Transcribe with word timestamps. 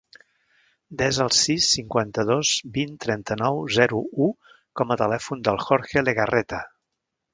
Desa 1.01 1.21
el 1.25 1.29
sis, 1.39 1.67
cinquanta-dos, 1.75 2.53
vint, 2.77 2.95
trenta-nou, 3.05 3.61
zero, 3.77 4.01
u 4.29 4.31
com 4.81 4.95
a 4.97 4.99
telèfon 5.03 5.45
del 5.49 5.61
Jorge 5.69 6.05
Legarreta. 6.09 6.65